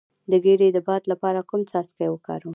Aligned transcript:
د 0.31 0.33
ګیډې 0.43 0.67
د 0.73 0.77
باد 0.87 1.03
لپاره 1.11 1.39
کوم 1.49 1.61
څاڅکي 1.71 2.07
وکاروم؟ 2.09 2.49